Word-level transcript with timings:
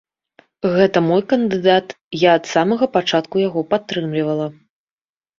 Гэта 0.75 1.01
мой 1.09 1.19
кандыдат, 1.33 1.91
я 2.21 2.29
ад 2.37 2.45
самага 2.53 2.85
пачатку 2.97 3.35
яго 3.49 3.61
падтрымлівала. 3.75 4.47